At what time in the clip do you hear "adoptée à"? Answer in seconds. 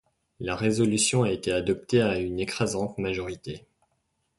1.51-2.17